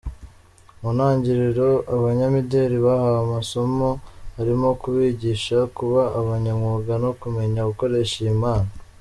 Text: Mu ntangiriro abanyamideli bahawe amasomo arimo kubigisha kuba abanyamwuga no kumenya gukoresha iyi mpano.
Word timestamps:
Mu 0.81 0.89
ntangiriro 0.95 1.69
abanyamideli 1.95 2.77
bahawe 2.85 3.17
amasomo 3.25 3.89
arimo 4.39 4.67
kubigisha 4.81 5.57
kuba 5.77 6.01
abanyamwuga 6.19 6.93
no 7.03 7.11
kumenya 7.21 7.61
gukoresha 7.69 8.15
iyi 8.21 8.35
mpano. 8.41 8.69